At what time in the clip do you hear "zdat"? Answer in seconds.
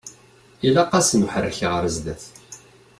1.95-2.23